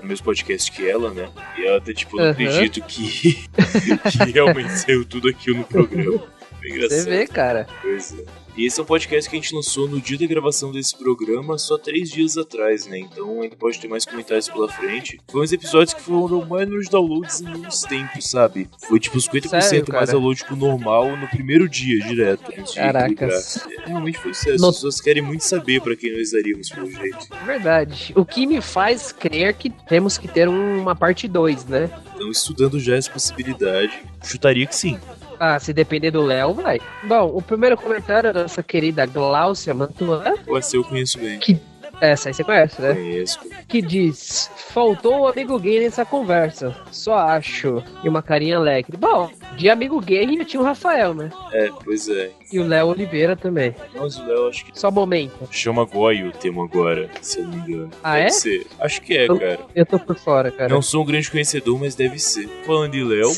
[0.00, 1.28] do mesmo podcast que ela, né?
[1.58, 2.30] E ela tá tipo, não uhum.
[2.30, 3.48] acredito que,
[4.24, 6.22] que realmente saiu tudo aquilo no programa.
[6.62, 7.66] Você vê, cara.
[7.80, 8.41] Pois é.
[8.54, 11.56] E esse é um podcast que a gente lançou no dia da gravação desse programa,
[11.56, 12.98] só três dias atrás, né?
[12.98, 15.18] Então ainda pode ter mais comentários pela frente.
[15.30, 18.68] Foi uns episódios que foram mais nos downloads em uns tempos, sabe?
[18.78, 22.52] Foi tipo 50% Sério, mais download que o normal no primeiro dia, direto.
[22.74, 23.24] Caraca.
[23.26, 24.66] É, realmente foi sucesso.
[24.66, 27.28] As pessoas querem muito saber para quem nós daríamos pelo jeito.
[27.46, 28.12] Verdade.
[28.14, 31.90] O que me faz crer que temos que ter uma parte 2, né?
[32.14, 34.98] Então, estudando já essa possibilidade, chutaria que sim.
[35.44, 36.80] Ah, se depender do Léo, vai.
[37.02, 40.34] Bom, o primeiro comentário é da nossa querida Gláucia Mantuan.
[40.56, 41.40] Essa eu conheço bem.
[41.40, 41.60] Que
[42.00, 42.94] essa aí você conhece, né?
[42.94, 43.40] Conheço.
[43.66, 46.76] Que diz: Faltou o amigo gay nessa conversa.
[46.92, 47.82] Só acho.
[48.04, 48.96] E uma carinha alegre.
[48.96, 51.30] Bom, de amigo gay ainda tinha o Rafael, né?
[51.52, 52.30] É, pois é.
[52.52, 53.74] E o Léo Oliveira também.
[53.94, 54.78] Mas o Léo acho que.
[54.78, 55.48] Só momento.
[55.50, 57.90] Chama Goi o tema agora, se eu não me engano.
[58.02, 58.30] Ah, deve é?
[58.30, 58.66] ser.
[58.80, 59.60] Acho que é, eu, cara.
[59.74, 60.68] Eu tô por fora, cara.
[60.68, 62.48] Não sou um grande conhecedor, mas deve ser.
[62.66, 63.30] Falando de Léo,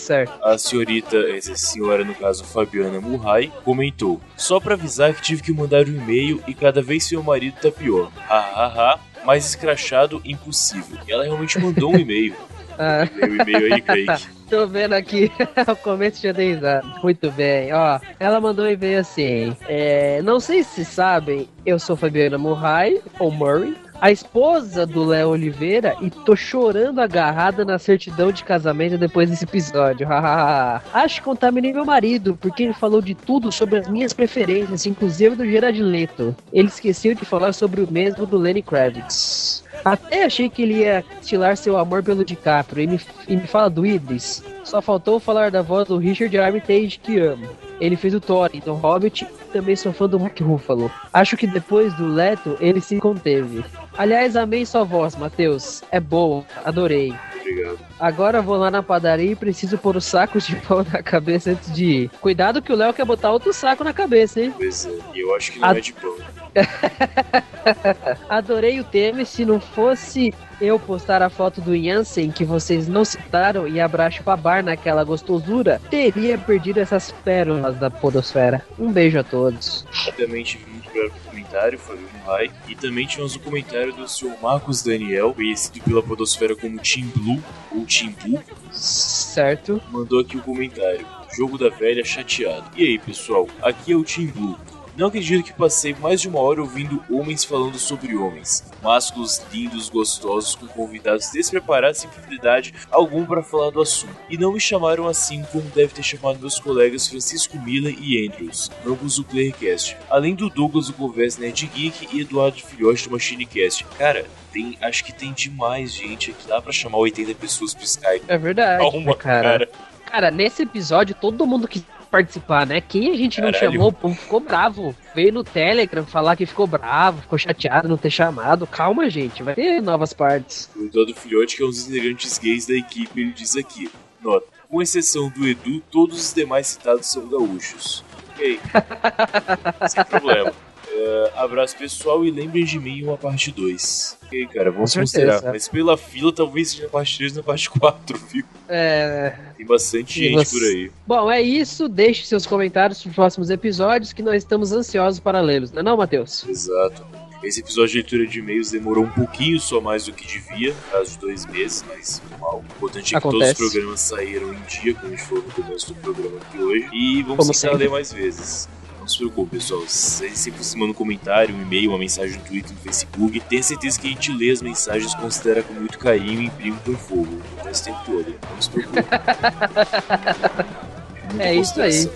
[0.42, 5.53] a senhorita, essa senhora, no caso Fabiana Murray, comentou: Só pra avisar que tive que
[5.53, 8.11] mandar um e-mail e cada vez seu marido tá pior.
[8.29, 10.98] Hahaha mais escrachado impossível.
[11.09, 12.35] E ela realmente mandou um e-mail.
[12.79, 13.09] Ah.
[13.21, 14.35] O e-mail aí, Kaique.
[14.51, 15.33] Tô vendo aqui
[15.67, 17.03] o começo de 10 anos.
[17.03, 17.99] Muito bem, ó.
[18.21, 19.57] Ela mandou um e-mail assim.
[19.67, 25.31] É, não sei se sabem, eu sou Fabiana Murray, ou Murray a esposa do Léo
[25.31, 30.07] Oliveira e tô chorando agarrada na certidão de casamento depois desse episódio.
[30.93, 35.37] Acho que contaminei meu marido, porque ele falou de tudo sobre as minhas preferências, inclusive
[35.37, 36.37] do Gerard Leto.
[36.53, 39.54] Ele esqueceu de falar sobre o mesmo do Lenny Kravitz.
[39.85, 43.68] Até achei que ele ia estilar seu amor pelo DiCaprio e me, e me fala
[43.68, 44.42] do Idris.
[44.64, 47.47] Só faltou falar da voz do Richard Armitage que amo.
[47.81, 50.90] Ele fez o Thor do Hobbit e também sou fã do Mark Ruffalo.
[51.12, 53.64] Acho que depois do Leto ele se conteve.
[53.97, 55.83] Aliás, amei sua voz, Matheus.
[55.90, 57.12] É boa, adorei.
[57.40, 57.79] Obrigado.
[58.01, 61.73] Agora vou lá na padaria e preciso pôr os sacos de pão na cabeça antes
[61.73, 62.11] de ir.
[62.20, 64.55] Cuidado que o Léo quer botar outro saco na cabeça, hein?
[64.57, 65.79] Pois é, e eu acho que não Ad...
[65.79, 66.16] é de pão.
[68.29, 73.05] Adorei o tema se não fosse eu postar a foto do Jansen que vocês não
[73.05, 78.64] citaram e abraço bar naquela gostosura, teria perdido essas pérolas da podosfera.
[78.79, 79.87] Um beijo a todos.
[79.93, 82.51] Tive muito breve comentário, foi um Rai.
[82.69, 87.09] E também tivemos o um comentário do senhor Marcos Daniel, conhecido pela podosfera como Team
[87.09, 88.43] Blue ou Team Blue.
[88.73, 89.83] Certo.
[89.90, 91.07] Mandou aqui o um comentário.
[91.37, 92.64] Jogo da velha chateado.
[92.77, 93.49] E aí, pessoal?
[93.61, 94.59] Aqui é o Team Blue.
[94.97, 98.65] Não acredito que passei mais de uma hora ouvindo homens falando sobre homens.
[98.81, 104.15] Másculos lindos, gostosos, com convidados despreparados sem fidelidade algum para falar do assunto.
[104.31, 108.71] E não me chamaram assim como deve ter chamado meus colegas Francisco Miller e Andrews,
[108.87, 109.97] ambos do Playercast.
[110.09, 113.85] Além do Douglas do Converse Nerd Geek e Eduardo Filhote do Machinecast.
[113.99, 116.47] Cara, tem, acho que tem demais gente aqui.
[116.47, 118.25] Dá pra chamar 80 pessoas pro Skype.
[118.29, 118.79] É verdade.
[118.79, 119.43] Calma, cara.
[119.43, 119.69] cara.
[120.07, 122.81] Cara, nesse episódio, todo mundo que participar, né?
[122.81, 123.72] Quem a gente não Caralho.
[123.72, 124.94] chamou, o povo ficou bravo.
[125.16, 128.68] Veio no Telegram falar que ficou bravo, ficou chateado não ter chamado.
[128.68, 130.70] Calma, gente, vai ter novas partes.
[130.77, 133.90] O Eduardo Filhote, que é um dos integrantes gays da equipe, ele diz aqui:
[134.22, 138.05] nota, com exceção do Edu, todos os demais citados são gaúchos.
[138.31, 138.61] Ok.
[139.88, 140.53] Sem problema.
[140.95, 144.19] Uh, abraço pessoal e lembrem de mim uma parte 2.
[144.25, 145.43] Ok, cara, vamos considerar.
[145.43, 148.45] Mas pela fila, talvez seja a parte 3 na parte 4, viu?
[148.69, 149.37] É.
[149.57, 150.57] Tem bastante gente você...
[150.57, 150.93] por aí.
[151.07, 151.89] Bom, é isso.
[151.89, 155.83] Deixe seus comentários para os próximos episódios que nós estamos ansiosos para lê-los, não é,
[155.83, 156.47] não, Matheus?
[156.49, 157.05] Exato.
[157.43, 160.75] Esse episódio de leitura de e-mails demorou um pouquinho só mais do que devia,
[161.07, 162.61] de dois meses, mas normal.
[162.63, 163.55] O importante é que Acontece.
[163.55, 166.59] todos os programas saíram em dia, como a gente falou no começo do programa aqui
[166.59, 166.89] hoje.
[166.95, 168.67] E vamos tentar ler mais vezes.
[169.05, 169.83] Não se preocupe, pessoal.
[169.83, 173.38] Você sempre se manda um comentário, um e-mail, uma mensagem no Twitter, no Facebook.
[173.38, 176.97] Tenha certeza que a gente lê as mensagens, considera com muito carinho e imprime com
[176.97, 177.43] fogo.
[177.71, 178.35] Esse tempo todo.
[178.51, 179.05] Não se preocupe.
[181.38, 182.11] é isso aí.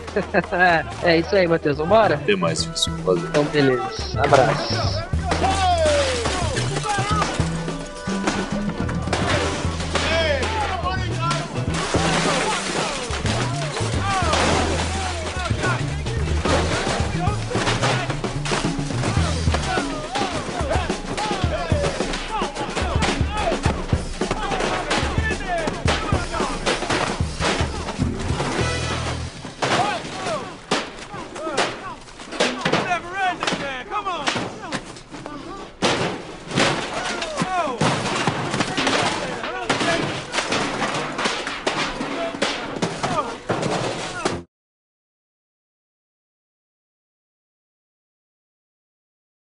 [1.05, 1.77] é isso aí, Matheus.
[1.77, 2.15] Vambora?
[2.15, 2.97] Até mais, pessoal.
[2.97, 3.29] Valeu.
[3.29, 4.23] Então, beleza.
[4.23, 5.18] Abraço.